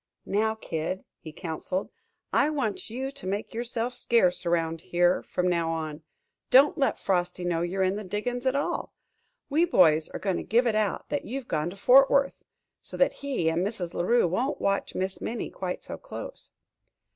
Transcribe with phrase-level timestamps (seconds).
[0.25, 1.91] "Now, Kid," he counseled,
[2.33, 6.01] "I want you to make yourself scarce around here from now on.
[6.49, 8.95] Don't let Frosty know you're in the diggin's at all.
[9.47, 12.43] We boys are going to give it out that you've gone to Fort Worth,
[12.81, 13.93] so that he and Mrs.
[13.93, 16.49] La Rue won't watch Miss Minnie quite so close."